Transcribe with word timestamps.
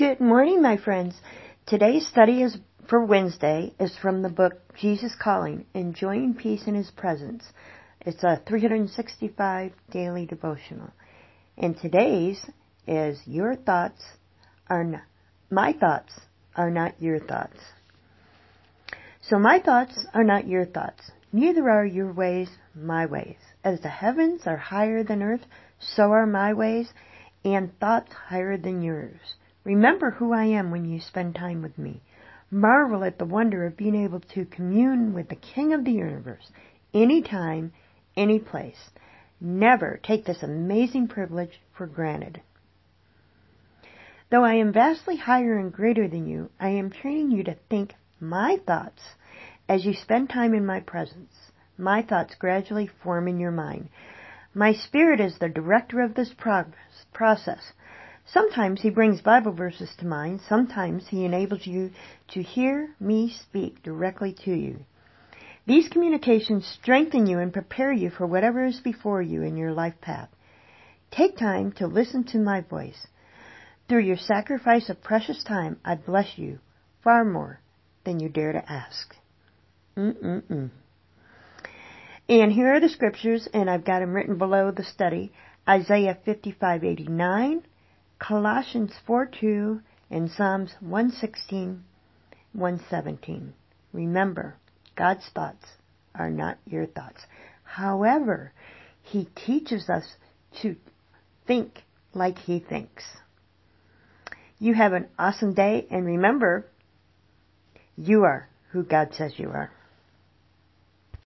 Good 0.00 0.18
morning, 0.18 0.62
my 0.62 0.78
friends. 0.78 1.14
Today's 1.66 2.06
study 2.06 2.40
is 2.40 2.56
for 2.88 3.04
Wednesday 3.04 3.74
is 3.78 3.94
from 4.00 4.22
the 4.22 4.30
book 4.30 4.54
Jesus 4.74 5.14
Calling, 5.14 5.66
Enjoying 5.74 6.32
Peace 6.32 6.66
in 6.66 6.74
His 6.74 6.90
Presence. 6.90 7.44
It's 8.00 8.24
a 8.24 8.40
365 8.48 9.72
daily 9.90 10.24
devotional. 10.24 10.88
And 11.58 11.76
today's 11.76 12.42
is 12.86 13.20
your 13.26 13.56
thoughts 13.56 14.02
are 14.70 14.84
not, 14.84 15.02
my 15.50 15.74
thoughts 15.74 16.14
are 16.56 16.70
not 16.70 16.94
your 16.98 17.18
thoughts. 17.18 17.58
So 19.20 19.38
my 19.38 19.60
thoughts 19.60 20.06
are 20.14 20.24
not 20.24 20.48
your 20.48 20.64
thoughts. 20.64 21.10
Neither 21.30 21.68
are 21.68 21.84
your 21.84 22.10
ways 22.10 22.48
my 22.74 23.04
ways. 23.04 23.36
As 23.62 23.82
the 23.82 23.90
heavens 23.90 24.46
are 24.46 24.56
higher 24.56 25.04
than 25.04 25.22
earth, 25.22 25.44
so 25.78 26.12
are 26.12 26.24
my 26.26 26.54
ways 26.54 26.90
and 27.44 27.78
thoughts 27.78 28.14
higher 28.30 28.56
than 28.56 28.80
yours. 28.80 29.20
Remember 29.64 30.12
who 30.12 30.32
I 30.32 30.44
am 30.44 30.70
when 30.70 30.84
you 30.84 31.00
spend 31.00 31.34
time 31.34 31.62
with 31.62 31.76
me. 31.78 32.02
Marvel 32.50 33.04
at 33.04 33.18
the 33.18 33.24
wonder 33.24 33.66
of 33.66 33.76
being 33.76 33.94
able 33.94 34.20
to 34.20 34.44
commune 34.44 35.12
with 35.12 35.28
the 35.28 35.36
King 35.36 35.72
of 35.72 35.84
the 35.84 35.92
universe, 35.92 36.50
anytime, 36.92 37.72
any 38.16 38.38
place. 38.38 38.90
Never 39.40 40.00
take 40.02 40.24
this 40.24 40.42
amazing 40.42 41.08
privilege 41.08 41.60
for 41.72 41.86
granted. 41.86 42.42
Though 44.30 44.44
I 44.44 44.54
am 44.54 44.72
vastly 44.72 45.16
higher 45.16 45.58
and 45.58 45.72
greater 45.72 46.08
than 46.08 46.26
you, 46.26 46.50
I 46.58 46.70
am 46.70 46.90
training 46.90 47.30
you 47.30 47.44
to 47.44 47.56
think 47.68 47.94
my 48.20 48.58
thoughts 48.66 49.02
as 49.68 49.84
you 49.84 49.94
spend 49.94 50.30
time 50.30 50.54
in 50.54 50.66
my 50.66 50.80
presence. 50.80 51.52
My 51.78 52.02
thoughts 52.02 52.34
gradually 52.34 52.86
form 53.02 53.28
in 53.28 53.40
your 53.40 53.50
mind. 53.50 53.88
My 54.54 54.72
spirit 54.72 55.20
is 55.20 55.38
the 55.38 55.48
director 55.48 56.00
of 56.00 56.14
this 56.14 56.32
progress, 56.34 57.06
process. 57.12 57.72
Sometimes 58.32 58.80
he 58.80 58.90
brings 58.90 59.20
Bible 59.20 59.52
verses 59.52 59.90
to 59.98 60.06
mind. 60.06 60.40
Sometimes 60.48 61.08
he 61.08 61.24
enables 61.24 61.66
you 61.66 61.90
to 62.28 62.42
hear 62.42 62.94
me 63.00 63.34
speak 63.42 63.82
directly 63.82 64.36
to 64.44 64.52
you. 64.52 64.84
These 65.66 65.88
communications 65.88 66.66
strengthen 66.80 67.26
you 67.26 67.38
and 67.38 67.52
prepare 67.52 67.92
you 67.92 68.10
for 68.10 68.26
whatever 68.26 68.64
is 68.64 68.80
before 68.80 69.20
you 69.20 69.42
in 69.42 69.56
your 69.56 69.72
life 69.72 70.00
path. 70.00 70.28
Take 71.10 71.36
time 71.36 71.72
to 71.72 71.86
listen 71.86 72.24
to 72.24 72.38
my 72.38 72.60
voice. 72.60 73.06
Through 73.88 74.04
your 74.04 74.16
sacrifice 74.16 74.88
of 74.88 75.02
precious 75.02 75.42
time, 75.42 75.78
I 75.84 75.96
bless 75.96 76.38
you 76.38 76.60
far 77.02 77.24
more 77.24 77.60
than 78.04 78.20
you 78.20 78.28
dare 78.28 78.52
to 78.52 78.72
ask. 78.72 79.16
Mm-mm-mm. 79.96 80.70
And 82.28 82.52
here 82.52 82.74
are 82.74 82.80
the 82.80 82.88
scriptures, 82.88 83.48
and 83.52 83.68
I've 83.68 83.84
got 83.84 83.98
them 83.98 84.14
written 84.14 84.38
below 84.38 84.70
the 84.70 84.84
study. 84.84 85.32
Isaiah 85.68 86.16
55:89, 86.24 87.62
Colossians 88.20 88.92
4:2 89.08 89.80
and 90.10 90.30
Psalms 90.30 90.74
116, 90.80 91.82
117. 92.52 93.54
Remember, 93.94 94.56
God's 94.94 95.26
thoughts 95.34 95.64
are 96.14 96.30
not 96.30 96.58
your 96.66 96.86
thoughts. 96.86 97.24
However, 97.64 98.52
He 99.02 99.24
teaches 99.34 99.88
us 99.88 100.04
to 100.60 100.76
think 101.46 101.82
like 102.12 102.36
He 102.38 102.60
thinks. 102.60 103.04
You 104.58 104.74
have 104.74 104.92
an 104.92 105.08
awesome 105.18 105.54
day, 105.54 105.86
and 105.90 106.04
remember, 106.04 106.66
you 107.96 108.24
are 108.24 108.48
who 108.72 108.84
God 108.84 109.14
says 109.14 109.38
you 109.38 109.48
are. 109.48 109.70